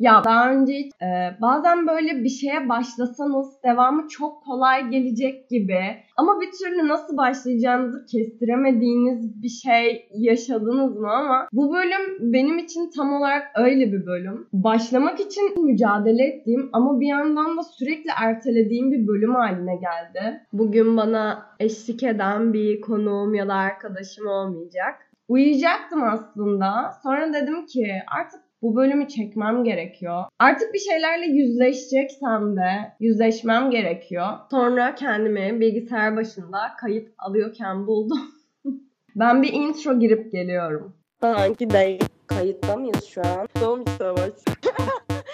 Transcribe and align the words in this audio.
Ya 0.00 0.24
daha 0.24 0.52
önce 0.52 0.72
hiç, 0.72 0.92
e, 1.02 1.40
bazen 1.42 1.86
böyle 1.86 2.24
bir 2.24 2.28
şeye 2.28 2.68
başlasanız 2.68 3.62
devamı 3.64 4.08
çok 4.08 4.44
kolay 4.44 4.88
gelecek 4.88 5.48
gibi 5.48 5.80
ama 6.16 6.40
bir 6.40 6.50
türlü 6.50 6.88
nasıl 6.88 7.16
başlayacağınızı 7.16 8.06
kestiremediğiniz 8.06 9.42
bir 9.42 9.48
şey 9.48 10.08
yaşadınız 10.14 10.96
mı 10.96 11.10
ama 11.10 11.48
bu 11.52 11.72
bölüm 11.72 12.32
benim 12.32 12.58
için 12.58 12.90
tam 12.96 13.12
olarak 13.12 13.42
öyle 13.56 13.92
bir 13.92 14.06
bölüm. 14.06 14.48
Başlamak 14.52 15.20
için 15.20 15.64
mücadele 15.64 16.24
ettiğim 16.24 16.70
ama 16.72 17.00
bir 17.00 17.06
yandan 17.06 17.56
da 17.56 17.62
sürekli 17.62 18.10
ertelediğim 18.22 18.92
bir 18.92 19.06
bölüm 19.06 19.34
haline 19.34 19.76
geldi. 19.76 20.40
Bugün 20.52 20.96
bana 20.96 21.46
eşlik 21.58 22.02
eden 22.02 22.52
bir 22.52 22.80
konuğum 22.80 23.34
ya 23.34 23.48
da 23.48 23.54
arkadaşım 23.54 24.26
olmayacak. 24.26 25.10
Uyuyacaktım 25.28 26.02
aslında. 26.02 26.92
Sonra 27.02 27.32
dedim 27.32 27.66
ki 27.66 27.92
artık 28.16 28.49
bu 28.62 28.76
bölümü 28.76 29.08
çekmem 29.08 29.64
gerekiyor. 29.64 30.24
Artık 30.38 30.74
bir 30.74 30.78
şeylerle 30.78 31.26
yüzleşeceksem 31.26 32.56
de 32.56 32.92
yüzleşmem 33.00 33.70
gerekiyor. 33.70 34.26
Sonra 34.50 34.94
kendimi 34.94 35.60
bilgisayar 35.60 36.16
başında 36.16 36.58
kayıt 36.80 37.08
alıyorken 37.18 37.86
buldum. 37.86 38.20
ben 39.16 39.42
bir 39.42 39.52
intro 39.52 39.98
girip 39.98 40.32
geliyorum. 40.32 40.96
Sanki 41.20 41.70
değil. 41.70 42.04
Kayıtta 42.26 42.76
mıyız 42.76 43.04
şu 43.04 43.20
an? 43.20 43.48
Doğum 43.60 43.84
savaş. 43.98 44.30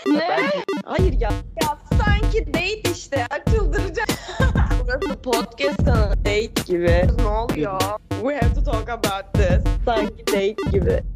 Ne? 0.06 0.28
Hayır 0.84 1.12
ya. 1.20 1.30
Ya 1.62 1.78
sanki 1.98 2.46
date 2.46 2.92
işte. 2.92 3.26
Çıldıracağım. 3.50 4.08
Burası 4.84 5.22
podcast. 5.22 5.86
Date 6.18 6.62
gibi. 6.66 7.02
Ne 7.18 7.28
oluyor? 7.28 7.80
We 8.10 8.34
have 8.34 8.54
to 8.54 8.62
talk 8.72 8.88
about 8.88 9.34
this. 9.34 9.64
Sanki 9.84 10.26
date 10.26 10.70
gibi. 10.72 11.15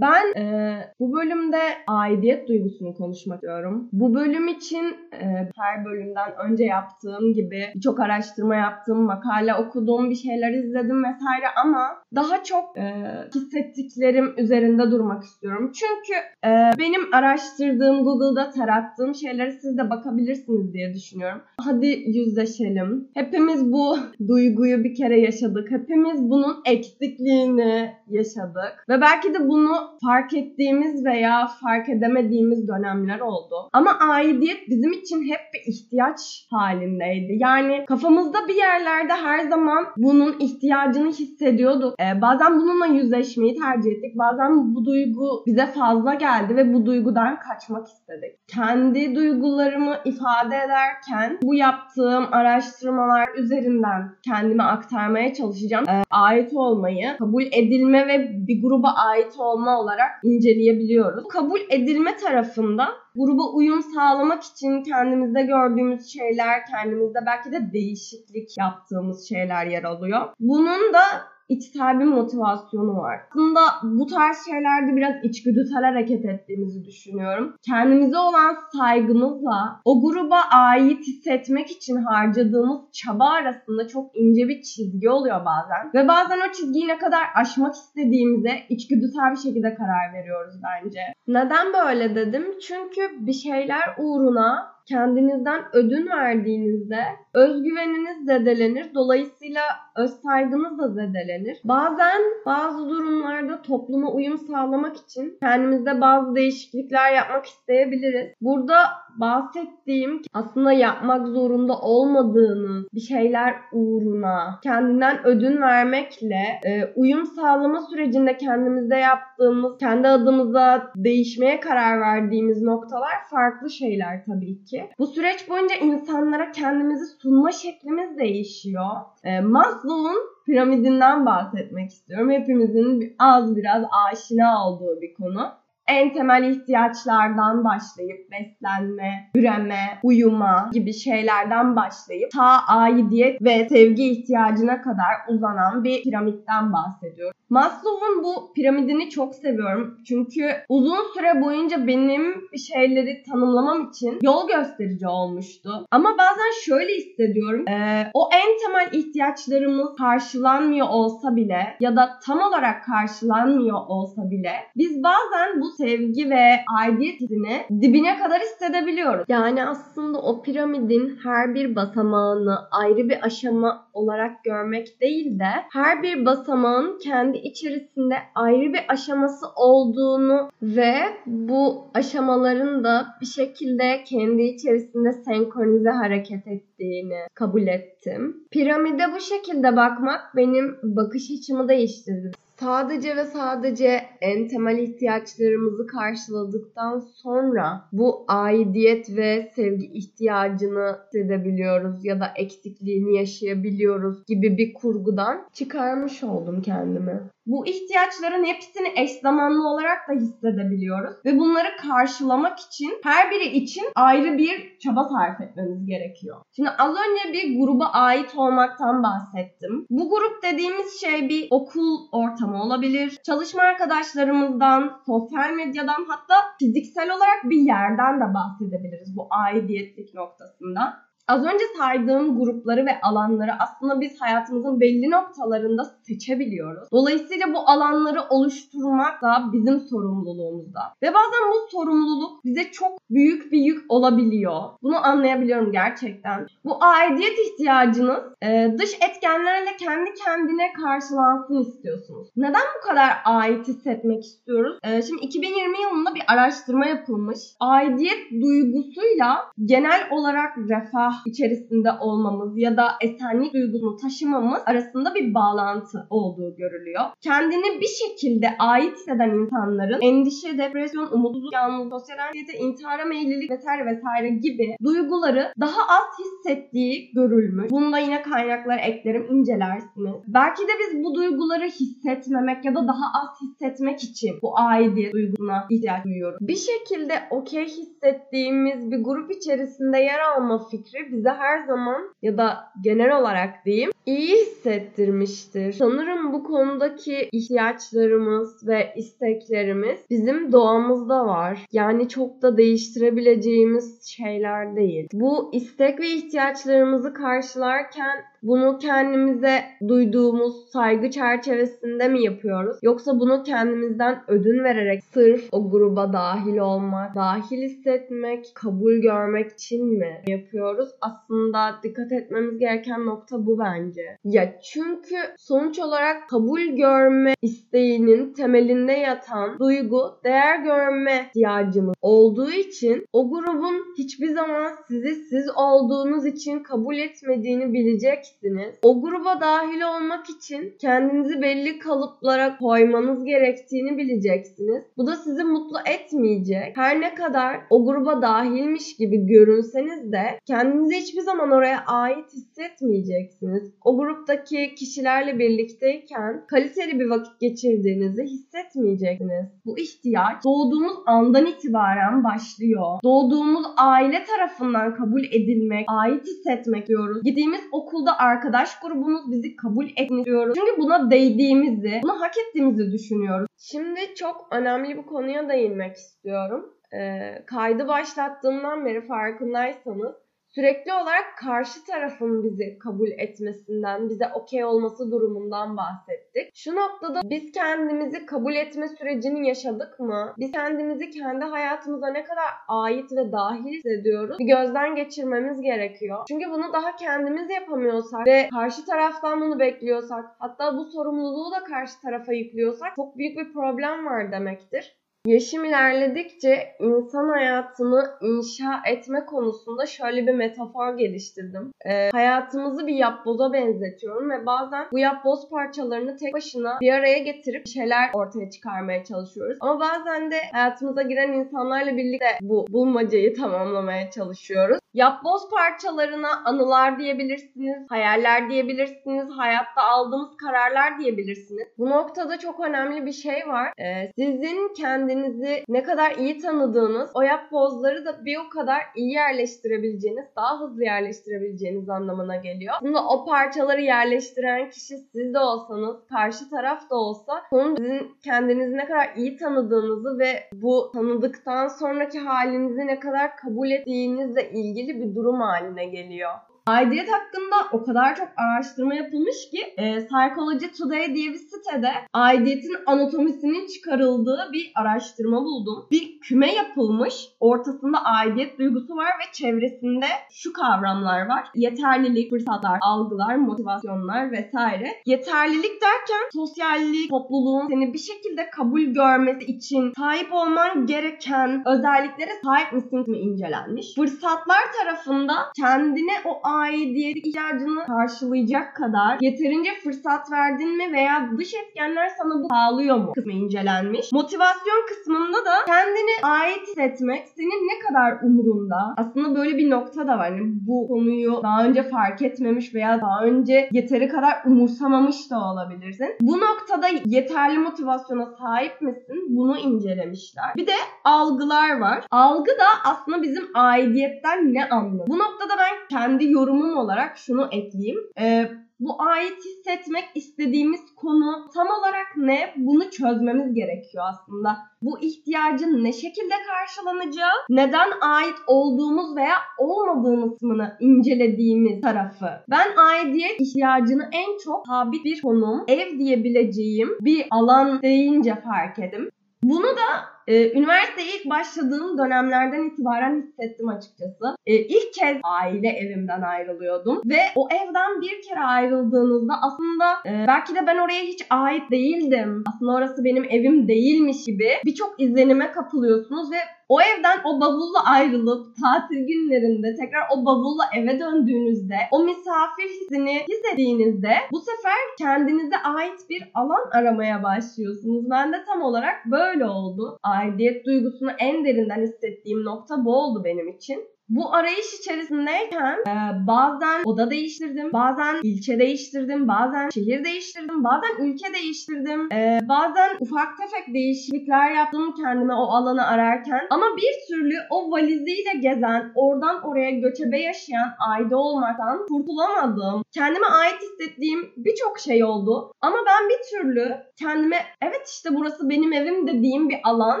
Ben 0.00 0.40
e, 0.40 0.76
bu 1.00 1.12
bölümde 1.12 1.58
aidiyet 1.86 2.48
duygusunu 2.48 2.94
konuşmak 2.94 3.36
istiyorum. 3.36 3.88
Bu 3.92 4.14
bölüm 4.14 4.48
için 4.48 4.84
e, 5.12 5.26
her 5.56 5.84
bölümden 5.84 6.32
önce 6.46 6.64
yaptığım 6.64 7.32
gibi 7.32 7.64
çok 7.82 8.00
araştırma 8.00 8.56
yaptım, 8.56 9.02
makale 9.02 9.54
okudum, 9.54 10.10
bir 10.10 10.14
şeyler 10.14 10.52
izledim 10.52 11.04
vesaire 11.04 11.46
ama 11.64 11.86
daha 12.14 12.42
çok 12.42 12.78
e, 12.78 12.94
hissettiklerim 13.34 14.34
üzerinde 14.38 14.90
durmak 14.90 15.22
istiyorum. 15.22 15.72
Çünkü 15.74 16.18
e, 16.44 16.50
benim 16.78 17.14
araştırdığım, 17.14 18.04
Google'da 18.04 18.50
tarattığım 18.50 19.14
şeyleri 19.14 19.52
siz 19.52 19.78
de 19.78 19.90
bakabilirsiniz 19.90 20.72
diye 20.72 20.94
düşünüyorum. 20.94 21.40
Hadi 21.60 21.86
yüzleşelim. 21.86 23.08
Hepimiz 23.14 23.72
bu 23.72 23.98
duyguyu 24.28 24.84
bir 24.84 24.94
kere 24.94 25.20
yaşadık. 25.20 25.70
Hepimiz 25.70 26.22
bunun 26.30 26.56
eksikliğini 26.64 27.94
yaşadık. 28.08 28.84
Ve 28.88 29.00
belki 29.00 29.34
de 29.34 29.48
bunu 29.48 29.89
fark 30.06 30.34
ettiğimiz 30.34 31.04
veya 31.04 31.46
fark 31.46 31.88
edemediğimiz 31.88 32.68
dönemler 32.68 33.20
oldu. 33.20 33.54
Ama 33.72 33.90
aidiyet 34.10 34.68
bizim 34.68 34.92
için 34.92 35.22
hep 35.22 35.40
bir 35.54 35.72
ihtiyaç 35.72 36.46
halindeydi. 36.50 37.36
Yani 37.38 37.84
kafamızda 37.88 38.38
bir 38.48 38.54
yerlerde 38.54 39.12
her 39.12 39.40
zaman 39.40 39.84
bunun 39.96 40.38
ihtiyacını 40.38 41.08
hissediyorduk. 41.08 41.94
Ee, 42.00 42.20
bazen 42.20 42.60
bununla 42.60 42.86
yüzleşmeyi 42.86 43.54
tercih 43.54 43.90
ettik. 43.90 44.18
Bazen 44.18 44.74
bu 44.74 44.84
duygu 44.84 45.42
bize 45.46 45.66
fazla 45.66 46.14
geldi 46.14 46.56
ve 46.56 46.74
bu 46.74 46.86
duygudan 46.86 47.38
kaçmak 47.40 47.86
istedik. 47.86 48.48
Kendi 48.48 49.14
duygularımı 49.14 49.96
ifade 50.04 50.56
ederken 50.56 51.38
bu 51.42 51.54
yaptığım 51.54 52.24
araştırmalar 52.32 53.28
üzerinden 53.36 54.02
kendime 54.24 54.62
aktarmaya 54.62 55.34
çalışacağım. 55.34 55.84
Ee, 55.88 56.02
ait 56.10 56.52
olmayı, 56.54 57.16
kabul 57.18 57.42
edilme 57.42 58.06
ve 58.08 58.30
bir 58.48 58.62
gruba 58.62 58.88
ait 58.88 59.34
olma 59.38 59.79
olarak 59.80 60.10
inceleyebiliyoruz. 60.24 61.28
Kabul 61.28 61.60
edilme 61.70 62.16
tarafında 62.16 62.88
gruba 63.14 63.42
uyum 63.52 63.82
sağlamak 63.82 64.42
için 64.42 64.82
kendimizde 64.82 65.42
gördüğümüz 65.42 66.06
şeyler, 66.06 66.66
kendimizde 66.66 67.18
belki 67.26 67.52
de 67.52 67.72
değişiklik 67.72 68.58
yaptığımız 68.58 69.28
şeyler 69.28 69.66
yer 69.66 69.84
alıyor. 69.84 70.20
Bunun 70.40 70.92
da 70.92 71.02
içsel 71.50 72.00
bir 72.00 72.04
motivasyonu 72.04 72.96
var. 72.96 73.20
Aslında 73.30 73.60
bu 73.82 74.06
tarz 74.06 74.36
şeylerde 74.44 74.96
biraz 74.96 75.14
içgüdüsel 75.22 75.84
hareket 75.84 76.24
ettiğimizi 76.24 76.84
düşünüyorum. 76.84 77.54
Kendimize 77.66 78.18
olan 78.18 78.56
saygımızla 78.76 79.80
o 79.84 80.00
gruba 80.00 80.40
ait 80.52 81.00
hissetmek 81.06 81.70
için 81.70 81.96
harcadığımız 81.96 82.80
çaba 82.92 83.28
arasında 83.28 83.88
çok 83.88 84.16
ince 84.16 84.48
bir 84.48 84.62
çizgi 84.62 85.10
oluyor 85.10 85.40
bazen. 85.44 85.90
Ve 85.94 86.08
bazen 86.08 86.38
o 86.48 86.52
çizgiyi 86.52 86.88
ne 86.88 86.98
kadar 86.98 87.22
aşmak 87.34 87.74
istediğimize 87.74 88.52
içgüdüsel 88.68 89.30
bir 89.32 89.48
şekilde 89.48 89.74
karar 89.74 90.12
veriyoruz 90.14 90.54
bence. 90.64 91.00
Neden 91.28 91.66
böyle 91.72 92.14
dedim? 92.14 92.44
Çünkü 92.60 93.00
bir 93.26 93.32
şeyler 93.32 93.94
uğruna 93.98 94.79
kendinizden 94.90 95.62
ödün 95.72 96.08
verdiğinizde 96.08 97.00
özgüveniniz 97.34 98.26
zedelenir. 98.26 98.94
Dolayısıyla 98.94 99.62
öz 99.96 100.10
saygınız 100.10 100.78
da 100.78 100.88
zedelenir. 100.88 101.60
Bazen 101.64 102.20
bazı 102.46 102.88
durumlarda 102.88 103.62
topluma 103.62 104.12
uyum 104.12 104.38
sağlamak 104.38 104.96
için 104.96 105.38
kendimizde 105.42 106.00
bazı 106.00 106.34
değişiklikler 106.34 107.12
yapmak 107.12 107.46
isteyebiliriz. 107.46 108.34
Burada 108.40 108.76
bahsettiğim 109.16 110.22
aslında 110.32 110.72
yapmak 110.72 111.26
zorunda 111.26 111.78
olmadığınız 111.78 112.86
bir 112.94 113.00
şeyler 113.00 113.54
uğruna 113.72 114.60
kendinden 114.62 115.26
ödün 115.26 115.60
vermekle 115.60 116.60
e, 116.64 116.92
uyum 116.96 117.26
sağlama 117.26 117.80
sürecinde 117.80 118.36
kendimizde 118.36 118.96
yaptığımız, 118.96 119.78
kendi 119.78 120.08
adımıza 120.08 120.92
değişmeye 120.96 121.60
karar 121.60 122.00
verdiğimiz 122.00 122.62
noktalar 122.62 123.14
farklı 123.30 123.70
şeyler 123.70 124.24
tabii 124.24 124.64
ki. 124.64 124.88
Bu 124.98 125.06
süreç 125.06 125.48
boyunca 125.48 125.74
insanlara 125.74 126.52
kendimizi 126.52 127.06
sunma 127.06 127.52
şeklimiz 127.52 128.18
değişiyor. 128.18 128.90
E, 129.24 129.40
Maslow'un 129.40 130.16
piramidinden 130.46 131.26
bahsetmek 131.26 131.90
istiyorum. 131.90 132.30
Hepimizin 132.30 133.14
az 133.18 133.56
biraz 133.56 133.84
aşina 134.12 134.68
olduğu 134.68 135.00
bir 135.00 135.14
konu 135.14 135.60
en 135.88 136.12
temel 136.12 136.50
ihtiyaçlardan 136.50 137.64
başlayıp 137.64 138.30
beslenme, 138.30 139.30
üreme, 139.34 139.98
uyuma 140.02 140.70
gibi 140.72 140.92
şeylerden 140.92 141.76
başlayıp 141.76 142.30
ta 142.30 142.58
aidiyet 142.66 143.42
ve 143.42 143.68
sevgi 143.68 144.10
ihtiyacına 144.10 144.82
kadar 144.82 145.14
uzanan 145.28 145.84
bir 145.84 146.02
piramitten 146.02 146.72
bahsediyorum. 146.72 147.39
Maslow'un 147.50 148.24
bu 148.24 148.52
piramidini 148.52 149.10
çok 149.10 149.34
seviyorum. 149.34 149.98
Çünkü 150.08 150.50
uzun 150.68 151.12
süre 151.14 151.42
boyunca 151.42 151.86
benim 151.86 152.34
bir 152.52 152.58
şeyleri 152.58 153.22
tanımlamam 153.30 153.88
için 153.88 154.18
yol 154.22 154.48
gösterici 154.48 155.08
olmuştu. 155.08 155.86
Ama 155.90 156.10
bazen 156.18 156.50
şöyle 156.64 156.92
hissediyorum. 156.94 157.68
E, 157.68 158.10
o 158.14 158.28
en 158.32 158.58
temel 158.66 158.88
ihtiyaçlarımız 158.92 159.96
karşılanmıyor 159.96 160.86
olsa 160.88 161.36
bile 161.36 161.76
ya 161.80 161.96
da 161.96 162.10
tam 162.26 162.40
olarak 162.40 162.84
karşılanmıyor 162.84 163.78
olsa 163.88 164.30
bile 164.30 164.52
biz 164.76 165.02
bazen 165.02 165.60
bu 165.60 165.70
sevgi 165.70 166.30
ve 166.30 166.60
aidiyet 166.80 167.20
hissini 167.20 167.66
dibine 167.80 168.18
kadar 168.18 168.40
hissedebiliyoruz. 168.40 169.24
Yani 169.28 169.66
aslında 169.66 170.22
o 170.22 170.42
piramidin 170.42 171.18
her 171.24 171.54
bir 171.54 171.76
basamağını 171.76 172.58
ayrı 172.70 173.08
bir 173.08 173.26
aşama 173.26 173.86
olarak 173.92 174.44
görmek 174.44 175.00
değil 175.00 175.38
de 175.38 175.50
her 175.72 176.02
bir 176.02 176.26
basamağın 176.26 176.98
kendi 176.98 177.39
içerisinde 177.42 178.14
ayrı 178.34 178.72
bir 178.72 178.84
aşaması 178.88 179.46
olduğunu 179.56 180.50
ve 180.62 180.94
bu 181.26 181.90
aşamaların 181.94 182.84
da 182.84 183.06
bir 183.20 183.26
şekilde 183.26 184.04
kendi 184.04 184.42
içerisinde 184.42 185.12
senkronize 185.12 185.90
hareket 185.90 186.46
ettiğini 186.46 187.18
kabul 187.34 187.66
ettim. 187.66 188.36
Piramide 188.50 189.02
bu 189.16 189.20
şekilde 189.20 189.76
bakmak 189.76 190.36
benim 190.36 190.78
bakış 190.82 191.30
açımı 191.30 191.68
değiştirdi. 191.68 192.30
Sadece 192.60 193.16
ve 193.16 193.24
sadece 193.24 194.00
en 194.20 194.48
temel 194.48 194.78
ihtiyaçlarımızı 194.78 195.86
karşıladıktan 195.86 196.98
sonra 196.98 197.88
bu 197.92 198.24
aidiyet 198.28 199.16
ve 199.16 199.50
sevgi 199.54 199.86
ihtiyacını 199.86 200.98
hissedebiliyoruz 201.06 202.04
ya 202.04 202.20
da 202.20 202.32
eksikliğini 202.36 203.16
yaşayabiliyoruz 203.16 204.26
gibi 204.26 204.58
bir 204.58 204.74
kurgudan 204.74 205.48
çıkarmış 205.52 206.22
oldum 206.24 206.62
kendimi. 206.62 207.20
Bu 207.46 207.66
ihtiyaçların 207.66 208.44
hepsini 208.44 208.92
eş 208.96 209.10
zamanlı 209.10 209.68
olarak 209.68 210.08
da 210.08 210.12
hissedebiliyoruz 210.12 211.14
ve 211.24 211.38
bunları 211.38 211.76
karşılamak 211.76 212.58
için 212.58 212.92
her 213.04 213.30
biri 213.30 213.44
için 213.44 213.84
ayrı 213.94 214.38
bir 214.38 214.78
çaba 214.78 215.04
sarf 215.04 215.40
etmemiz 215.40 215.86
gerekiyor. 215.86 216.36
Şimdi 216.56 216.70
az 216.70 216.94
önce 216.94 217.32
bir 217.32 217.60
gruba 217.60 217.86
ait 217.86 218.34
olmaktan 218.36 219.02
bahsettim. 219.02 219.86
Bu 219.90 220.10
grup 220.10 220.42
dediğimiz 220.42 221.00
şey 221.00 221.28
bir 221.28 221.48
okul 221.50 222.08
ortamı 222.12 222.62
olabilir. 222.62 223.18
Çalışma 223.26 223.62
arkadaşlarımızdan, 223.62 225.00
sosyal 225.06 225.52
medyadan 225.52 226.06
hatta 226.08 226.34
fiziksel 226.58 227.10
olarak 227.16 227.40
bir 227.44 227.60
yerden 227.60 228.20
de 228.20 228.34
bahsedebiliriz 228.34 229.16
bu 229.16 229.28
aidiyetlik 229.30 230.14
noktasında. 230.14 231.09
Az 231.30 231.44
önce 231.44 231.64
saydığım 231.78 232.38
grupları 232.38 232.86
ve 232.86 233.00
alanları 233.02 233.50
aslında 233.58 234.00
biz 234.00 234.20
hayatımızın 234.20 234.80
belli 234.80 235.10
noktalarında 235.10 235.84
seçebiliyoruz. 236.02 236.88
Dolayısıyla 236.92 237.54
bu 237.54 237.58
alanları 237.58 238.22
oluşturmak 238.30 239.22
da 239.22 239.52
bizim 239.52 239.80
sorumluluğumuzda. 239.80 240.80
Ve 241.02 241.06
bazen 241.06 241.44
bu 241.52 241.70
sorumluluk 241.70 242.19
bize 242.50 242.70
çok 242.70 242.92
büyük 243.10 243.52
bir 243.52 243.58
yük 243.58 243.84
olabiliyor. 243.88 244.60
Bunu 244.82 245.06
anlayabiliyorum 245.06 245.72
gerçekten. 245.72 246.46
Bu 246.64 246.84
aidiyet 246.84 247.38
ihtiyacınız 247.38 248.24
e, 248.42 248.74
dış 248.78 248.94
etkenlerle 248.94 249.76
kendi 249.78 250.10
kendine 250.24 250.72
karşılansın 250.72 251.60
istiyorsunuz. 251.60 252.28
Neden 252.36 252.62
bu 252.78 252.88
kadar 252.88 253.10
ait 253.24 253.68
hissetmek 253.68 254.24
istiyoruz? 254.24 254.78
E, 254.84 255.02
şimdi 255.02 255.22
2020 255.22 255.82
yılında 255.82 256.14
bir 256.14 256.22
araştırma 256.28 256.86
yapılmış. 256.86 257.38
Aidiyet 257.60 258.30
duygusuyla 258.30 259.38
genel 259.64 260.00
olarak 260.10 260.58
refah 260.58 261.12
içerisinde 261.26 261.90
olmamız 262.00 262.58
ya 262.58 262.76
da 262.76 262.88
esenlik 263.00 263.54
duygusunu 263.54 263.96
taşımamız 263.96 264.62
arasında 264.66 265.14
bir 265.14 265.34
bağlantı 265.34 266.06
olduğu 266.10 266.56
görülüyor. 266.56 267.02
Kendini 267.20 267.80
bir 267.80 267.86
şekilde 267.86 268.48
ait 268.58 268.96
hisseden 268.96 269.30
insanların 269.30 270.02
endişe, 270.02 270.58
depresyon, 270.58 271.12
umutsuzluk, 271.12 271.52
yalnızlık, 271.52 271.92
sosyal 271.92 272.18
anksiyete, 272.40 272.64
intihara 272.64 273.04
meyillilik 273.04 273.50
vesaire 273.50 273.86
vesaire 273.86 274.28
gibi 274.28 274.76
duyguları 274.84 275.52
daha 275.60 275.80
az 275.88 276.18
hissettiği 276.18 277.12
görülmüş. 277.14 277.70
Bunda 277.70 277.98
yine 277.98 278.22
kaynakları 278.22 278.80
eklerim 278.80 279.26
incelersiniz. 279.30 280.14
Belki 280.26 280.62
de 280.62 280.72
biz 280.80 281.04
bu 281.04 281.14
duyguları 281.14 281.64
hissetmemek 281.64 282.64
ya 282.64 282.74
da 282.74 282.88
daha 282.88 283.06
az 283.22 283.40
hissetmek 283.42 284.04
için 284.04 284.38
bu 284.42 284.58
aidiyet 284.58 285.12
duygusuna 285.12 285.66
ihtiyaç 285.70 286.04
duyuyoruz. 286.04 286.38
Bir 286.40 286.56
şekilde 286.56 287.14
okey 287.30 287.64
hissettiğimiz 287.64 288.90
bir 288.90 289.04
grup 289.04 289.30
içerisinde 289.30 289.98
yer 289.98 290.20
alma 290.36 290.68
fikri 290.68 291.12
bize 291.12 291.30
her 291.30 291.66
zaman 291.66 292.14
ya 292.22 292.38
da 292.38 292.58
genel 292.84 293.18
olarak 293.18 293.64
diyeyim 293.64 293.90
iyi 294.06 294.36
hissettirmiştir. 294.36 295.72
Sanırım 295.72 296.32
bu 296.32 296.44
konudaki 296.44 297.28
ihtiyaçlarımız 297.32 298.68
ve 298.68 298.92
isteklerimiz 298.96 300.00
bizim 300.10 300.52
doğamızda 300.52 301.26
var. 301.26 301.66
Yani 301.72 302.08
çok 302.08 302.29
da 302.42 302.56
değiştirebileceğimiz 302.56 304.02
şeyler 304.06 304.76
değil. 304.76 305.08
Bu 305.12 305.50
istek 305.52 306.00
ve 306.00 306.08
ihtiyaçlarımızı 306.08 307.14
karşılarken 307.14 308.16
bunu 308.42 308.78
kendimize 308.78 309.64
duyduğumuz 309.88 310.70
saygı 310.70 311.10
çerçevesinde 311.10 312.08
mi 312.08 312.24
yapıyoruz? 312.24 312.76
Yoksa 312.82 313.20
bunu 313.20 313.42
kendimizden 313.42 314.22
ödün 314.28 314.64
vererek 314.64 315.04
sırf 315.04 315.48
o 315.52 315.70
gruba 315.70 316.12
dahil 316.12 316.58
olmak, 316.58 317.14
dahil 317.14 317.62
hissetmek, 317.62 318.46
kabul 318.54 318.94
görmek 318.94 319.52
için 319.52 319.98
mi 319.98 320.22
yapıyoruz? 320.26 320.88
Aslında 321.00 321.74
dikkat 321.82 322.12
etmemiz 322.12 322.58
gereken 322.58 323.06
nokta 323.06 323.46
bu 323.46 323.58
bence. 323.58 324.02
Ya 324.24 324.60
çünkü 324.60 325.16
sonuç 325.38 325.78
olarak 325.78 326.28
kabul 326.28 326.60
görme 326.60 327.34
isteğinin 327.42 328.32
temelinde 328.32 328.92
yatan 328.92 329.58
duygu 329.58 330.20
değer 330.24 330.58
görme 330.58 331.26
ihtiyacımız 331.28 331.94
olduğu 332.02 332.50
için 332.50 333.04
o 333.12 333.30
grubun 333.30 333.94
hiçbir 333.98 334.28
zaman 334.28 334.72
sizi 334.88 335.14
siz 335.14 335.46
olduğunuz 335.56 336.26
için 336.26 336.62
kabul 336.62 336.96
etmediğini 336.96 337.72
bilecek 337.72 338.29
edeceksiniz. 338.30 338.78
O 338.82 339.02
gruba 339.02 339.40
dahil 339.40 339.80
olmak 339.80 340.30
için 340.30 340.74
kendinizi 340.80 341.42
belli 341.42 341.78
kalıplara 341.78 342.58
koymanız 342.58 343.24
gerektiğini 343.24 343.98
bileceksiniz. 343.98 344.84
Bu 344.96 345.06
da 345.06 345.16
sizi 345.16 345.44
mutlu 345.44 345.78
etmeyecek. 345.86 346.76
Her 346.76 347.00
ne 347.00 347.14
kadar 347.14 347.60
o 347.70 347.84
gruba 347.84 348.22
dahilmiş 348.22 348.96
gibi 348.96 349.26
görünseniz 349.26 350.12
de 350.12 350.38
kendinizi 350.46 350.96
hiçbir 350.96 351.20
zaman 351.20 351.50
oraya 351.50 351.84
ait 351.86 352.32
hissetmeyeceksiniz. 352.32 353.72
O 353.84 353.96
gruptaki 353.96 354.74
kişilerle 354.74 355.38
birlikteyken 355.38 356.46
kaliteli 356.48 357.00
bir 357.00 357.10
vakit 357.10 357.40
geçirdiğinizi 357.40 358.22
hissetmeyeceksiniz. 358.22 359.46
Bu 359.66 359.78
ihtiyaç 359.78 360.44
doğduğumuz 360.44 360.96
andan 361.06 361.46
itibaren 361.46 362.24
başlıyor. 362.24 362.98
Doğduğumuz 363.04 363.66
aile 363.76 364.24
tarafından 364.24 364.94
kabul 364.94 365.24
edilmek, 365.24 365.84
ait 365.88 366.26
hissetmek 366.26 366.88
diyoruz. 366.88 367.22
Gittiğimiz 367.24 367.60
okulda 367.72 368.19
arkadaş 368.20 368.78
grubumuz 368.78 369.32
bizi 369.32 369.56
kabul 369.56 369.86
etmiyor. 369.96 370.54
Çünkü 370.54 370.78
buna 370.78 371.10
değdiğimizi, 371.10 372.00
bunu 372.02 372.20
hak 372.20 372.34
ettiğimizi 372.38 372.92
düşünüyoruz. 372.92 373.46
Şimdi 373.58 374.14
çok 374.14 374.48
önemli 374.50 374.98
bir 374.98 375.02
konuya 375.02 375.48
değinmek 375.48 375.96
istiyorum. 375.96 376.74
Ee, 376.94 377.42
kaydı 377.46 377.88
başlattığımdan 377.88 378.84
beri 378.84 379.06
farkındaysanız 379.06 380.14
sürekli 380.54 380.92
olarak 380.92 381.38
karşı 381.38 381.84
tarafın 381.84 382.44
bizi 382.44 382.78
kabul 382.78 383.10
etmesinden, 383.10 384.08
bize 384.08 384.24
okey 384.34 384.64
olması 384.64 385.10
durumundan 385.10 385.76
bahsettik. 385.76 386.50
Şu 386.54 386.76
noktada 386.76 387.20
biz 387.24 387.52
kendimizi 387.52 388.26
kabul 388.26 388.54
etme 388.54 388.88
sürecini 388.88 389.48
yaşadık 389.48 390.00
mı? 390.00 390.34
Biz 390.38 390.52
kendimizi 390.52 391.10
kendi 391.10 391.44
hayatımıza 391.44 392.08
ne 392.08 392.24
kadar 392.24 392.44
ait 392.68 393.12
ve 393.12 393.32
dahil 393.32 393.72
hissediyoruz? 393.72 394.38
Bir 394.38 394.46
gözden 394.46 394.96
geçirmemiz 394.96 395.60
gerekiyor. 395.60 396.18
Çünkü 396.28 396.50
bunu 396.50 396.72
daha 396.72 396.96
kendimiz 396.96 397.50
yapamıyorsak 397.50 398.26
ve 398.26 398.48
karşı 398.52 398.84
taraftan 398.84 399.40
bunu 399.40 399.58
bekliyorsak, 399.58 400.24
hatta 400.38 400.76
bu 400.76 400.84
sorumluluğu 400.84 401.52
da 401.52 401.64
karşı 401.64 402.00
tarafa 402.00 402.32
yüklüyorsak 402.32 402.96
çok 402.96 403.16
büyük 403.16 403.38
bir 403.38 403.52
problem 403.52 404.06
var 404.06 404.32
demektir. 404.32 404.99
Yaşım 405.26 405.64
ilerledikçe 405.64 406.76
insan 406.80 407.28
hayatını 407.28 408.10
inşa 408.20 408.82
etme 408.86 409.26
konusunda 409.26 409.86
şöyle 409.86 410.26
bir 410.26 410.34
metafor 410.34 410.98
geliştirdim. 410.98 411.72
Ee, 411.86 412.10
hayatımızı 412.12 412.86
bir 412.86 412.94
yapboza 412.94 413.52
benzetiyorum 413.52 414.30
ve 414.30 414.46
bazen 414.46 414.86
bu 414.92 414.98
yapboz 414.98 415.50
parçalarını 415.50 416.16
tek 416.16 416.34
başına 416.34 416.78
bir 416.80 416.92
araya 416.92 417.18
getirip 417.18 417.66
şeyler 417.66 418.10
ortaya 418.14 418.50
çıkarmaya 418.50 419.04
çalışıyoruz. 419.04 419.58
Ama 419.60 419.80
bazen 419.80 420.30
de 420.30 420.36
hayatımıza 420.52 421.02
giren 421.02 421.32
insanlarla 421.32 421.96
birlikte 421.96 422.26
bu 422.40 422.66
bulmacayı 422.68 423.34
tamamlamaya 423.40 424.10
çalışıyoruz. 424.10 424.78
Yapboz 424.94 425.50
parçalarına 425.50 426.28
anılar 426.44 426.98
diyebilirsiniz, 426.98 427.86
hayaller 427.88 428.50
diyebilirsiniz, 428.50 429.26
hayatta 429.36 429.82
aldığımız 429.82 430.36
kararlar 430.36 430.98
diyebilirsiniz. 431.00 431.68
Bu 431.78 431.90
noktada 431.90 432.38
çok 432.38 432.60
önemli 432.60 433.06
bir 433.06 433.12
şey 433.12 433.48
var. 433.48 433.72
Ee, 433.78 434.12
sizin 434.18 434.74
kendinizi 435.10 435.64
ne 435.68 435.82
kadar 435.82 436.10
iyi 436.12 436.38
tanıdığınız, 436.38 437.10
o 437.14 437.22
yapbozları 437.22 438.04
da 438.04 438.24
bir 438.24 438.36
o 438.46 438.48
kadar 438.48 438.80
iyi 438.96 439.12
yerleştirebileceğiniz, 439.12 440.24
daha 440.36 440.60
hızlı 440.60 440.84
yerleştirebileceğiniz 440.84 441.88
anlamına 441.88 442.36
geliyor. 442.36 442.74
Aslında 442.76 443.08
o 443.08 443.24
parçaları 443.24 443.80
yerleştiren 443.80 444.70
kişi 444.70 444.98
siz 444.98 445.34
de 445.34 445.38
olsanız, 445.38 445.96
karşı 446.08 446.50
taraf 446.50 446.90
da 446.90 446.96
olsa, 446.96 447.42
onun 447.50 447.76
sizin 447.76 448.12
kendinizi 448.24 448.76
ne 448.76 448.84
kadar 448.84 449.10
iyi 449.16 449.36
tanıdığınızı 449.36 450.18
ve 450.18 450.48
bu 450.52 450.90
tanıdıktan 450.94 451.68
sonraki 451.68 452.18
halinizi 452.18 452.86
ne 452.86 453.00
kadar 453.00 453.36
kabul 453.36 453.70
ettiğinizle 453.70 454.50
ilgili 454.50 455.00
bir 455.00 455.14
durum 455.14 455.40
haline 455.40 455.84
geliyor. 455.84 456.30
Aidiyet 456.66 457.08
hakkında 457.12 457.56
o 457.72 457.84
kadar 457.84 458.16
çok 458.16 458.28
araştırma 458.36 458.94
yapılmış 458.94 459.50
ki 459.50 459.60
e, 459.76 460.06
Psychology 460.06 460.66
Today 460.78 461.14
diye 461.14 461.32
bir 461.32 461.38
sitede 461.38 461.90
aidiyetin 462.12 462.76
anatomisinin 462.86 463.66
çıkarıldığı 463.66 464.48
bir 464.52 464.72
araştırma 464.74 465.44
buldum. 465.44 465.86
Bir 465.90 466.20
küme 466.20 466.54
yapılmış. 466.54 467.28
Ortasında 467.40 468.04
aidiyet 468.04 468.58
duygusu 468.58 468.96
var 468.96 469.06
ve 469.20 469.32
çevresinde 469.32 470.06
şu 470.30 470.52
kavramlar 470.52 471.26
var. 471.26 471.48
Yeterlilik, 471.54 472.30
fırsatlar, 472.30 472.78
algılar, 472.82 473.36
motivasyonlar 473.36 474.32
vesaire. 474.32 474.88
Yeterlilik 475.06 475.82
derken 475.82 476.28
sosyallik, 476.34 477.10
topluluğun 477.10 477.68
seni 477.68 477.92
bir 477.92 477.98
şekilde 477.98 478.50
kabul 478.50 478.80
görmesi 478.80 479.46
için 479.46 479.92
sahip 479.98 480.32
olman 480.32 480.86
gereken 480.86 481.62
özelliklere 481.66 482.32
sahip 482.44 482.72
misin 482.72 483.10
mi 483.10 483.18
incelenmiş. 483.18 483.94
Fırsatlar 483.94 484.64
tarafında 484.78 485.32
kendine 485.56 486.12
o 486.24 486.40
aidiyet 486.60 487.16
ihtiyacını 487.16 487.84
karşılayacak 487.86 488.76
kadar 488.76 489.18
yeterince 489.20 489.70
fırsat 489.84 490.32
verdin 490.32 490.76
mi 490.76 490.92
veya 490.92 491.30
dış 491.38 491.54
etkenler 491.54 492.08
sana 492.08 492.42
bu 492.42 492.48
sağlıyor 492.50 492.96
mu 492.96 493.12
kısmı 493.12 493.32
incelenmiş. 493.32 494.12
Motivasyon 494.12 494.86
kısmında 494.88 495.38
da 495.44 495.54
kendini 495.66 496.14
ait 496.22 496.68
hissetmek 496.68 497.28
senin 497.28 497.68
ne 497.68 497.78
kadar 497.88 498.22
umurunda. 498.22 498.94
Aslında 498.96 499.34
böyle 499.34 499.56
bir 499.56 499.70
nokta 499.70 500.06
da 500.06 500.18
var. 500.18 500.30
Yani 500.30 500.52
bu 500.66 500.88
konuyu 500.88 501.40
daha 501.42 501.64
önce 501.64 501.82
fark 501.82 502.22
etmemiş 502.22 502.74
veya 502.74 503.00
daha 503.00 503.24
önce 503.24 503.68
yeteri 503.72 504.08
kadar 504.08 504.32
umursamamış 504.46 505.30
da 505.30 505.38
olabilirsin. 505.52 506.08
Bu 506.20 506.40
noktada 506.40 506.86
yeterli 507.06 507.58
motivasyona 507.58 508.26
sahip 508.26 508.82
misin? 508.82 509.26
Bunu 509.28 509.58
incelemişler. 509.58 510.54
Bir 510.56 510.66
de 510.66 510.72
algılar 511.04 511.80
var. 511.80 512.04
Algı 512.10 512.50
da 512.50 512.90
aslında 512.90 513.22
bizim 513.22 513.48
aidiyetten 513.54 514.54
ne 514.54 514.68
anlıyor? 514.68 515.06
Bu 515.06 515.18
noktada 515.18 515.52
ben 515.58 515.98
kendi 515.98 516.24
yorumum 516.40 516.76
olarak 516.76 517.16
şunu 517.18 517.48
ekleyeyim. 517.52 518.00
Ee, 518.20 518.50
Bu 518.80 519.02
ait 519.02 519.38
hissetmek 519.44 520.04
istediğimiz 520.14 520.80
konu 520.96 521.48
tam 521.54 521.66
olarak 521.66 522.06
ne? 522.16 522.54
Bunu 522.56 522.90
çözmemiz 522.90 523.54
gerekiyor 523.54 524.04
aslında. 524.10 524.56
Bu 524.82 525.00
ihtiyacın 525.00 525.84
ne 525.84 525.92
şekilde 525.92 526.34
karşılanacağı, 526.50 527.36
neden 527.50 527.90
ait 528.00 528.36
olduğumuz 528.46 529.16
veya 529.16 529.34
olmadığımız 529.58 530.32
kısmını 530.32 530.76
incelediğimiz 530.80 531.80
tarafı. 531.80 532.26
Ben 532.50 532.68
aidiyet 532.76 533.40
ihtiyacını 533.40 534.08
en 534.12 534.38
çok 534.44 534.66
sabit 534.66 535.04
bir 535.04 535.22
konum, 535.22 535.64
ev 535.68 535.98
diyebileceğim 535.98 536.88
bir 537.00 537.26
alan 537.30 537.82
deyince 537.82 538.34
fark 538.34 538.78
ettim. 538.78 539.10
Bunu 539.42 539.66
da 539.66 539.88
e, 540.30 540.52
üniversiteye 540.58 541.08
ilk 541.16 541.30
başladığım 541.30 541.98
dönemlerden 541.98 542.70
itibaren 542.70 543.22
hissettim 543.22 543.68
açıkçası. 543.68 544.36
E, 544.46 544.54
ilk 544.54 544.94
kez 544.94 545.16
aile 545.22 545.68
evimden 545.68 546.22
ayrılıyordum 546.22 547.00
ve 547.06 547.20
o 547.36 547.48
evden 547.50 548.00
bir 548.00 548.22
kere 548.28 548.40
ayrıldığınızda 548.40 549.34
aslında 549.42 549.84
e, 550.06 550.24
belki 550.26 550.54
de 550.54 550.66
ben 550.66 550.78
oraya 550.78 551.02
hiç 551.02 551.26
ait 551.30 551.70
değildim. 551.70 552.44
Aslında 552.48 552.72
orası 552.72 553.04
benim 553.04 553.24
evim 553.24 553.68
değilmiş 553.68 554.24
gibi 554.24 554.48
birçok 554.64 555.00
izlenime 555.00 555.52
kapılıyorsunuz 555.52 556.32
ve 556.32 556.36
o 556.70 556.80
evden 556.80 557.18
o 557.24 557.40
bavulla 557.40 557.84
ayrılıp 557.84 558.56
tatil 558.62 559.06
günlerinde 559.06 559.74
tekrar 559.74 560.02
o 560.14 560.24
bavulla 560.26 560.64
eve 560.76 561.00
döndüğünüzde 561.00 561.76
o 561.90 562.04
misafir 562.04 562.68
hissini 562.68 563.24
hissettiğinizde 563.28 564.12
bu 564.32 564.40
sefer 564.40 564.80
kendinize 564.98 565.56
ait 565.56 566.00
bir 566.10 566.22
alan 566.34 566.70
aramaya 566.72 567.22
başlıyorsunuz. 567.22 568.10
Ben 568.10 568.32
de 568.32 568.36
tam 568.46 568.62
olarak 568.62 568.94
böyle 569.10 569.44
oldu. 569.44 569.98
Aidiyet 570.02 570.66
duygusunu 570.66 571.10
en 571.18 571.44
derinden 571.44 571.82
hissettiğim 571.82 572.44
nokta 572.44 572.84
bu 572.84 572.96
oldu 572.96 573.24
benim 573.24 573.48
için. 573.48 573.84
Bu 574.10 574.34
arayış 574.34 574.74
içerisindeyken 574.80 575.78
e, 575.88 576.26
bazen 576.26 576.82
oda 576.84 577.10
değiştirdim, 577.10 577.72
bazen 577.72 578.16
ilçe 578.22 578.58
değiştirdim, 578.58 579.28
bazen 579.28 579.70
şehir 579.70 580.04
değiştirdim, 580.04 580.64
bazen 580.64 581.04
ülke 581.04 581.34
değiştirdim, 581.34 582.12
e, 582.12 582.40
bazen 582.48 582.90
ufak 583.00 583.28
tefek 583.38 583.74
değişiklikler 583.74 584.50
yaptım 584.50 584.94
kendime 584.94 585.34
o 585.34 585.42
alanı 585.42 585.86
ararken. 585.86 586.40
Ama 586.50 586.66
bir 586.76 587.08
türlü 587.08 587.34
o 587.50 587.70
valiziyle 587.70 588.32
gezen, 588.40 588.92
oradan 588.94 589.42
oraya 589.42 589.70
göçebe 589.70 590.18
yaşayan 590.18 590.70
aile 590.88 591.16
olmaktan 591.16 591.86
kurtulamadım. 591.88 592.82
Kendime 592.92 593.26
ait 593.26 593.60
hissettiğim 593.62 594.32
birçok 594.36 594.78
şey 594.78 595.04
oldu. 595.04 595.52
Ama 595.60 595.76
ben 595.86 596.08
bir 596.08 596.20
türlü 596.30 596.76
kendime 596.98 597.36
evet 597.62 597.88
işte 597.88 598.08
burası 598.14 598.50
benim 598.50 598.72
evim 598.72 599.06
dediğim 599.06 599.48
bir 599.48 599.58
alan 599.64 600.00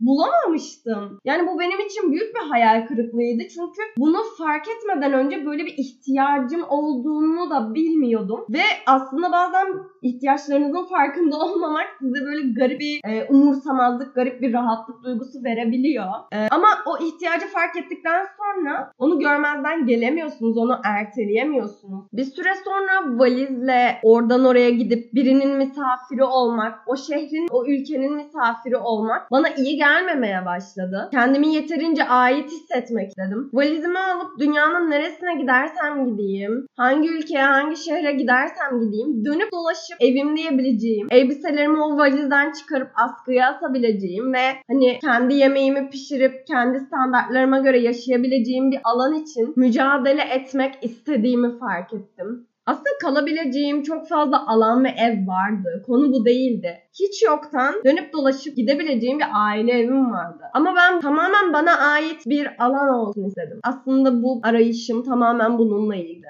bulamamıştım. 0.00 1.20
Yani 1.24 1.46
bu 1.48 1.60
benim 1.60 1.80
için 1.80 2.12
büyük 2.12 2.34
bir 2.34 2.48
hayal 2.48 2.86
kırıklığıydı. 2.86 3.42
Çünkü 3.48 3.85
bunu 3.98 4.18
fark 4.38 4.68
etmeden 4.68 5.12
önce 5.12 5.46
böyle 5.46 5.64
bir 5.64 5.74
ihtiyacım 5.78 6.64
olduğunu 6.68 7.50
da 7.50 7.74
bilmiyordum. 7.74 8.40
Ve 8.50 8.62
aslında 8.86 9.32
bazen 9.32 9.66
ihtiyaçlarınızın 10.06 10.84
farkında 10.84 11.36
olmamak 11.44 11.86
size 12.00 12.24
böyle 12.24 12.52
garip 12.52 12.80
bir 12.80 13.00
e, 13.04 13.24
umursamazlık, 13.24 14.14
garip 14.14 14.42
bir 14.42 14.52
rahatlık 14.52 15.04
duygusu 15.04 15.44
verebiliyor. 15.44 16.06
E, 16.32 16.48
ama 16.50 16.68
o 16.86 17.04
ihtiyacı 17.04 17.46
fark 17.46 17.76
ettikten 17.76 18.26
sonra 18.36 18.92
onu 18.98 19.18
görmezden 19.18 19.86
gelemiyorsunuz, 19.86 20.58
onu 20.58 20.80
erteleyemiyorsunuz. 20.84 22.04
Bir 22.12 22.24
süre 22.24 22.50
sonra 22.64 23.18
valizle 23.18 23.98
oradan 24.02 24.44
oraya 24.44 24.70
gidip 24.70 25.14
birinin 25.14 25.56
misafiri 25.56 26.24
olmak, 26.24 26.78
o 26.86 26.96
şehrin, 26.96 27.48
o 27.50 27.66
ülkenin 27.66 28.14
misafiri 28.14 28.76
olmak 28.76 29.30
bana 29.30 29.48
iyi 29.48 29.76
gelmemeye 29.76 30.46
başladı. 30.46 31.08
Kendimi 31.12 31.54
yeterince 31.54 32.04
ait 32.04 32.50
hissetmek 32.50 33.08
istedim. 33.08 33.50
Valizimi 33.52 33.98
alıp 33.98 34.38
dünyanın 34.38 34.90
neresine 34.90 35.34
gidersem 35.34 36.06
gideyim, 36.06 36.66
hangi 36.76 37.08
ülkeye, 37.08 37.42
hangi 37.42 37.76
şehre 37.76 38.12
gidersem 38.12 38.80
gideyim, 38.80 39.24
dönüp 39.24 39.52
dolaşıp 39.52 39.95
evim 40.00 40.36
diyebileceğim, 40.36 41.06
elbiselerimi 41.10 41.82
o 41.82 41.98
valizden 41.98 42.52
çıkarıp 42.52 42.90
askıya 42.94 43.48
asabileceğim 43.48 44.32
ve 44.32 44.44
hani 44.68 44.98
kendi 44.98 45.34
yemeğimi 45.34 45.90
pişirip 45.90 46.46
kendi 46.46 46.80
standartlarıma 46.80 47.58
göre 47.58 47.80
yaşayabileceğim 47.80 48.70
bir 48.70 48.80
alan 48.84 49.14
için 49.14 49.52
mücadele 49.56 50.22
etmek 50.22 50.74
istediğimi 50.82 51.58
fark 51.58 51.92
ettim. 51.92 52.46
Aslında 52.66 52.88
kalabileceğim 53.02 53.82
çok 53.82 54.08
fazla 54.08 54.48
alan 54.48 54.84
ve 54.84 54.88
ev 54.88 55.26
vardı. 55.26 55.82
Konu 55.86 56.12
bu 56.12 56.24
değildi. 56.24 56.78
Hiç 57.00 57.22
yoktan 57.22 57.74
dönüp 57.84 58.12
dolaşıp 58.12 58.56
gidebileceğim 58.56 59.18
bir 59.18 59.26
aile 59.34 59.72
evim 59.72 60.12
vardı. 60.12 60.42
Ama 60.54 60.74
ben 60.76 61.00
tamamen 61.00 61.52
bana 61.52 61.78
ait 61.78 62.26
bir 62.26 62.64
alan 62.64 62.88
olsun 62.88 63.24
istedim. 63.24 63.60
Aslında 63.62 64.22
bu 64.22 64.40
arayışım 64.42 65.02
tamamen 65.04 65.58
bununla 65.58 65.96
ilgili. 65.96 66.26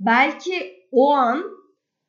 Belki 0.00 0.52
o 0.92 1.12
an 1.12 1.42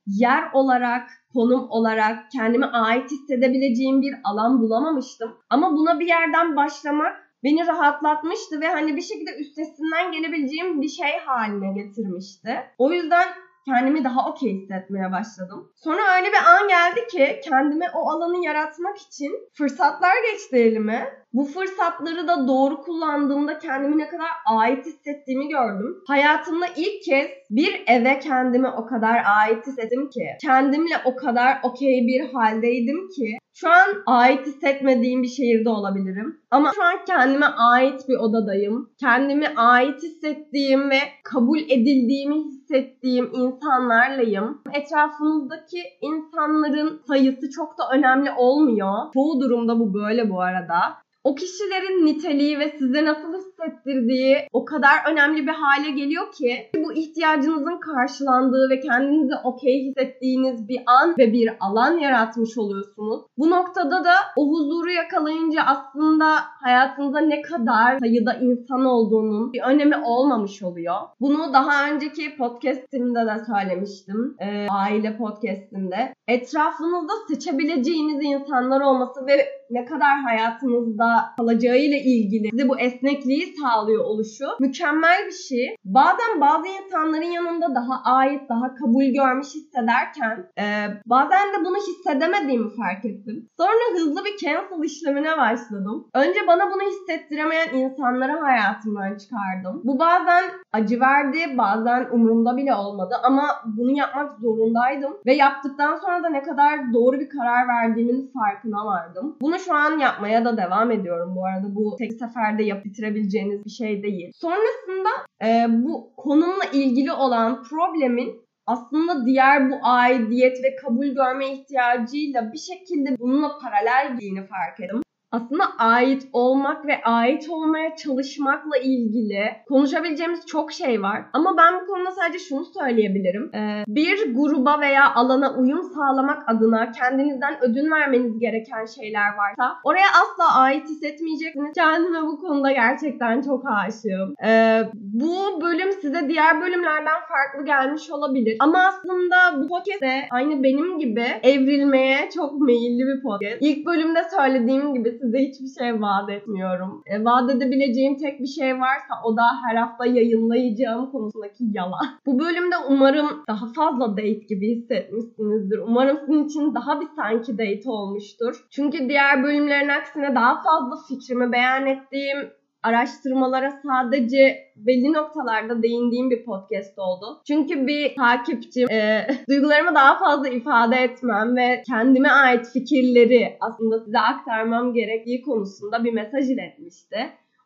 yer 0.07 0.43
olarak, 0.53 1.09
konum 1.33 1.69
olarak 1.69 2.31
kendime 2.31 2.65
ait 2.65 3.11
hissedebileceğim 3.11 4.01
bir 4.01 4.15
alan 4.23 4.61
bulamamıştım. 4.61 5.37
Ama 5.49 5.75
buna 5.75 5.99
bir 5.99 6.07
yerden 6.07 6.55
başlamak 6.55 7.31
beni 7.43 7.67
rahatlatmıştı 7.67 8.61
ve 8.61 8.67
hani 8.67 8.95
bir 8.95 9.01
şekilde 9.01 9.37
üstesinden 9.39 10.11
gelebileceğim 10.11 10.81
bir 10.81 10.89
şey 10.89 11.19
haline 11.25 11.73
getirmişti. 11.73 12.57
O 12.77 12.91
yüzden 12.91 13.27
kendimi 13.65 14.03
daha 14.03 14.29
okey 14.29 14.53
hissetmeye 14.53 15.11
başladım. 15.11 15.71
Sonra 15.75 16.01
öyle 16.17 16.27
bir 16.27 16.43
an 16.55 16.67
geldi 16.67 17.07
ki 17.07 17.39
kendime 17.43 17.85
o 17.95 18.09
alanı 18.09 18.45
yaratmak 18.45 18.97
için 18.97 19.31
fırsatlar 19.53 20.13
geçti 20.31 20.55
elime. 20.55 21.21
Bu 21.33 21.45
fırsatları 21.45 22.27
da 22.27 22.47
doğru 22.47 22.81
kullandığımda 22.81 23.59
kendimi 23.59 23.97
ne 23.97 24.07
kadar 24.07 24.27
ait 24.45 24.85
hissettiğimi 24.85 25.47
gördüm. 25.47 26.03
Hayatımda 26.07 26.65
ilk 26.75 27.03
kez 27.03 27.27
bir 27.49 27.83
eve 27.87 28.19
kendimi 28.19 28.67
o 28.67 28.85
kadar 28.85 29.23
ait 29.39 29.67
hissettim 29.67 30.09
ki, 30.09 30.25
kendimle 30.41 30.95
o 31.05 31.15
kadar 31.15 31.59
okey 31.63 32.07
bir 32.07 32.33
haldeydim 32.33 33.09
ki 33.09 33.37
şu 33.53 33.69
an 33.69 34.03
ait 34.05 34.47
hissetmediğim 34.47 35.23
bir 35.23 35.27
şehirde 35.27 35.69
olabilirim. 35.69 36.41
Ama 36.51 36.71
şu 36.75 36.83
an 36.83 37.05
kendime 37.07 37.45
ait 37.45 38.09
bir 38.09 38.17
odadayım. 38.17 38.89
Kendimi 38.99 39.47
ait 39.55 40.03
hissettiğim 40.03 40.89
ve 40.89 40.99
kabul 41.23 41.59
edildiğimi 41.59 42.35
hissettiğim 42.35 43.29
insanlarlayım. 43.33 44.61
Etrafımızdaki 44.73 45.83
insanların 46.01 47.01
sayısı 47.07 47.49
çok 47.49 47.77
da 47.77 47.83
önemli 47.93 48.31
olmuyor. 48.37 48.93
Çoğu 49.13 49.41
durumda 49.41 49.79
bu 49.79 49.93
böyle 49.93 50.29
bu 50.29 50.41
arada. 50.41 50.97
O 51.23 51.35
kişilerin 51.35 52.05
niteliği 52.05 52.59
ve 52.59 52.69
size 52.79 53.05
nasıl 53.05 53.33
hissettirdiği 53.33 54.37
o 54.53 54.65
kadar 54.65 55.11
önemli 55.11 55.47
bir 55.47 55.51
hale 55.51 55.91
geliyor 55.91 56.31
ki 56.31 56.69
bu 56.75 56.93
ihtiyacınızın 56.93 57.79
karşılandığı 57.79 58.69
ve 58.69 58.79
kendinizi 58.79 59.33
okey 59.43 59.85
hissettiğiniz 59.85 60.67
bir 60.67 60.81
an 60.85 61.15
ve 61.17 61.33
bir 61.33 61.49
alan 61.59 61.97
yaratmış 61.97 62.57
oluyorsunuz. 62.57 63.21
Bu 63.37 63.49
noktada 63.49 64.03
da 64.03 64.13
o 64.37 64.49
huzuru 64.49 64.91
yakalayınca 64.91 65.61
aslında 65.67 66.25
hayatınızda 66.61 67.19
ne 67.19 67.41
kadar 67.41 67.99
sayıda 67.99 68.33
insan 68.33 68.85
olduğunun 68.85 69.53
bir 69.53 69.61
önemi 69.61 69.95
olmamış 70.05 70.63
oluyor. 70.63 70.95
Bunu 71.19 71.53
daha 71.53 71.91
önceki 71.91 72.37
podcastimde 72.37 73.19
de 73.19 73.45
söylemiştim. 73.45 74.35
Ee, 74.39 74.67
aile 74.69 75.17
podcastimde. 75.17 76.13
Etrafınızda 76.27 77.13
seçebileceğiniz 77.27 78.23
insanlar 78.23 78.81
olması 78.81 79.27
ve 79.27 79.60
ne 79.71 79.85
kadar 79.85 80.19
hayatınızda 80.19 81.33
kalacağıyla 81.37 81.97
ilgili 81.97 82.49
size 82.49 82.69
bu 82.69 82.79
esnekliği 82.79 83.53
sağlıyor 83.61 84.05
oluşu 84.05 84.45
mükemmel 84.59 85.25
bir 85.27 85.31
şey. 85.49 85.75
Bazen 85.85 86.41
bazı 86.41 86.67
insanların 86.67 87.31
yanında 87.31 87.75
daha 87.75 88.03
ait, 88.03 88.49
daha 88.49 88.75
kabul 88.75 89.03
görmüş 89.03 89.47
hissederken 89.47 90.51
e, 90.59 90.65
bazen 91.05 91.53
de 91.53 91.65
bunu 91.65 91.77
hissedemediğimi 91.77 92.69
fark 92.69 93.05
ettim. 93.05 93.47
Sonra 93.57 93.99
hızlı 93.99 94.25
bir 94.25 94.37
cancel 94.37 94.83
işlemine 94.83 95.37
başladım. 95.37 96.07
Önce 96.13 96.39
bana 96.47 96.71
bunu 96.71 96.81
hissettiremeyen 96.81 97.73
insanları 97.73 98.31
hayatımdan 98.31 99.17
çıkardım. 99.17 99.81
Bu 99.83 99.99
bazen 99.99 100.43
acı 100.71 100.99
verdi, 100.99 101.57
bazen 101.57 102.07
umurumda 102.11 102.57
bile 102.57 102.75
olmadı 102.75 103.15
ama 103.23 103.43
bunu 103.65 103.97
yapmak 103.97 104.33
zorundaydım 104.33 105.17
ve 105.25 105.33
yaptıktan 105.33 105.95
sonra 105.95 106.23
da 106.23 106.29
ne 106.29 106.43
kadar 106.43 106.93
doğru 106.93 107.19
bir 107.19 107.29
karar 107.29 107.67
verdiğimin 107.67 108.31
farkına 108.33 108.85
vardım. 108.85 109.37
Bunu 109.41 109.59
şu 109.65 109.73
an 109.73 109.99
yapmaya 109.99 110.45
da 110.45 110.57
devam 110.57 110.91
ediyorum 110.91 111.35
bu 111.35 111.45
arada. 111.45 111.75
Bu 111.75 111.95
tek 111.99 112.13
seferde 112.13 112.63
yap 112.63 112.85
bitirebileceğiniz 112.85 113.65
bir 113.65 113.69
şey 113.69 114.03
değil. 114.03 114.31
Sonrasında 114.35 115.09
e, 115.43 115.65
bu 115.69 116.15
konumla 116.17 116.65
ilgili 116.73 117.11
olan 117.11 117.63
problemin 117.63 118.41
aslında 118.65 119.25
diğer 119.25 119.71
bu 119.71 119.75
aidiyet 119.83 120.63
ve 120.63 120.75
kabul 120.75 121.07
görme 121.07 121.53
ihtiyacıyla 121.53 122.53
bir 122.53 122.57
şekilde 122.57 123.19
bununla 123.19 123.59
paralel 123.59 124.11
gittiğini 124.11 124.47
fark 124.47 124.79
ettim. 124.79 125.01
Aslında 125.31 125.63
ait 125.77 126.27
olmak 126.33 126.85
ve 126.87 127.01
ait 127.03 127.49
olmaya 127.49 127.95
çalışmakla 127.95 128.77
ilgili 128.77 129.43
konuşabileceğimiz 129.67 130.45
çok 130.45 130.71
şey 130.71 131.01
var. 131.01 131.25
Ama 131.33 131.57
ben 131.57 131.81
bu 131.81 131.85
konuda 131.85 132.11
sadece 132.11 132.39
şunu 132.39 132.65
söyleyebilirim. 132.65 133.51
Ee, 133.55 133.83
bir 133.87 134.35
gruba 134.35 134.79
veya 134.79 135.15
alana 135.15 135.55
uyum 135.55 135.83
sağlamak 135.83 136.49
adına 136.49 136.91
kendinizden 136.91 137.53
ödün 137.61 137.91
vermeniz 137.91 138.39
gereken 138.39 138.85
şeyler 138.85 139.27
varsa 139.37 139.77
oraya 139.83 140.07
asla 140.23 140.59
ait 140.59 140.83
hissetmeyeceksiniz. 140.89 141.73
Kendime 141.75 142.21
bu 142.21 142.39
konuda 142.41 142.71
gerçekten 142.71 143.41
çok 143.41 143.63
aşığım. 143.65 144.35
Ee, 144.45 144.81
bu 144.93 145.61
bölüm 145.61 145.91
size 145.91 146.29
diğer 146.29 146.61
bölümlerden 146.61 147.19
farklı 147.29 147.65
gelmiş 147.65 148.11
olabilir. 148.11 148.57
Ama 148.59 148.79
aslında 148.87 149.35
bu 149.61 149.67
podcast 149.67 150.01
de 150.01 150.27
aynı 150.31 150.63
benim 150.63 150.99
gibi 150.99 151.25
evrilmeye 151.43 152.29
çok 152.35 152.61
meyilli 152.61 153.03
bir 153.07 153.21
podcast. 153.23 153.57
İlk 153.61 153.85
bölümde 153.85 154.19
söylediğim 154.37 154.93
gibi 154.93 155.20
size 155.21 155.37
hiçbir 155.39 155.81
şey 155.81 156.01
vaat 156.01 156.29
etmiyorum. 156.29 157.03
E, 157.05 157.25
vaat 157.25 157.51
edebileceğim 157.51 158.17
tek 158.17 158.39
bir 158.39 158.47
şey 158.47 158.79
varsa 158.79 159.13
o 159.23 159.37
da 159.37 159.43
her 159.65 159.75
hafta 159.75 160.05
yayınlayacağım 160.05 161.11
konusundaki 161.11 161.63
yalan. 161.71 162.05
Bu 162.25 162.39
bölümde 162.39 162.75
umarım 162.89 163.27
daha 163.47 163.65
fazla 163.73 164.11
date 164.11 164.45
gibi 164.49 164.75
hissetmişsinizdir. 164.75 165.77
Umarım 165.77 166.17
sizin 166.19 166.45
için 166.45 166.75
daha 166.75 167.01
bir 167.01 167.07
sanki 167.15 167.57
date 167.57 167.89
olmuştur. 167.89 168.65
Çünkü 168.69 169.09
diğer 169.09 169.43
bölümlerin 169.43 169.89
aksine 169.89 170.35
daha 170.35 170.61
fazla 170.61 170.95
fikrimi 171.07 171.51
beyan 171.51 171.87
ettiğim 171.87 172.37
araştırmalara 172.83 173.71
sadece 173.85 174.57
belli 174.75 175.13
noktalarda 175.13 175.83
değindiğim 175.83 176.29
bir 176.29 176.45
podcast 176.45 176.99
oldu. 176.99 177.41
Çünkü 177.47 177.87
bir 177.87 178.15
takipçim 178.15 178.91
e, 178.91 179.27
duygularımı 179.49 179.95
daha 179.95 180.19
fazla 180.19 180.49
ifade 180.49 180.95
etmem 180.95 181.55
ve 181.55 181.83
kendime 181.87 182.29
ait 182.29 182.67
fikirleri 182.73 183.57
aslında 183.59 183.99
size 183.99 184.19
aktarmam 184.19 184.93
gerektiği 184.93 185.41
konusunda 185.41 186.03
bir 186.03 186.13
mesaj 186.13 186.49
iletmişti. 186.49 187.17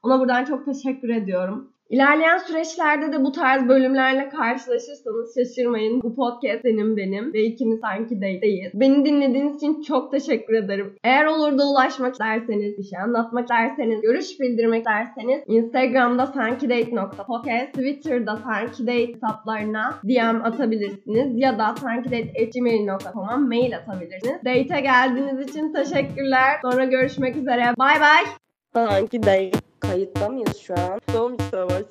Ona 0.03 0.19
buradan 0.19 0.45
çok 0.45 0.65
teşekkür 0.65 1.09
ediyorum. 1.09 1.74
İlerleyen 1.89 2.37
süreçlerde 2.37 3.13
de 3.13 3.23
bu 3.23 3.31
tarz 3.31 3.67
bölümlerle 3.67 4.29
karşılaşırsanız 4.29 5.35
şaşırmayın. 5.35 6.01
Bu 6.01 6.15
podcast 6.15 6.61
senin 6.61 6.97
benim 6.97 7.33
ve 7.33 7.43
ikimiz 7.43 7.79
sanki 7.79 8.21
değil. 8.21 8.69
Beni 8.73 9.05
dinlediğiniz 9.05 9.55
için 9.55 9.81
çok 9.81 10.11
teşekkür 10.11 10.53
ederim. 10.53 10.95
Eğer 11.03 11.25
olur 11.25 11.57
da 11.57 11.63
ulaşmak 11.63 12.11
isterseniz, 12.11 12.77
bir 12.77 12.83
şey 12.83 12.99
anlatmak 12.99 13.43
isterseniz, 13.43 14.01
görüş 14.01 14.39
bildirmek 14.39 14.79
isterseniz 14.79 15.43
Instagram'da 15.47 16.25
sankidate.podcast, 16.25 17.73
Twitter'da 17.73 18.35
sankidate 18.35 19.07
hesaplarına 19.07 19.99
DM 20.03 20.45
atabilirsiniz 20.45 21.31
ya 21.35 21.59
da 21.59 21.75
sankidate.gmail.com'a 21.75 23.37
mail 23.37 23.75
atabilirsiniz. 23.77 24.35
Date'e 24.45 24.81
geldiğiniz 24.81 25.49
için 25.49 25.73
teşekkürler. 25.73 26.59
Sonra 26.61 26.85
görüşmek 26.85 27.35
üzere. 27.35 27.63
Bay 27.79 27.99
bay. 28.01 28.44
Sanki 28.75 29.23
date. 29.23 29.51
Kayıtta 29.79 30.29
mıyız 30.29 30.57
şu 30.57 30.73
an? 30.73 31.01
Doğum 31.13 31.37
savaş. 31.51 31.83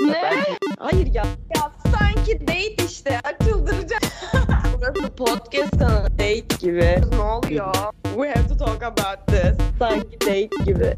Ne? 0.00 0.22
Hayır 0.78 1.06
ya. 1.06 1.24
Ya 1.56 1.72
sanki 1.98 2.40
date 2.40 2.84
işte. 2.86 3.20
Çıldıracağım. 3.42 4.02
Burası 4.78 5.14
podcast 5.16 5.70
kanalı. 5.78 6.08
Date 6.10 6.56
gibi. 6.60 7.00
Ne 7.12 7.20
oluyor? 7.22 7.74
We 8.04 8.28
have 8.28 8.48
to 8.48 8.56
talk 8.56 8.82
about 8.82 9.26
this. 9.26 9.56
Sanki 9.78 10.20
date 10.20 10.48
gibi. 10.64 10.96